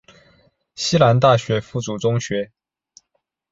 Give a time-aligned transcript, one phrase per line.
[0.73, 2.51] 西南大学附属中学。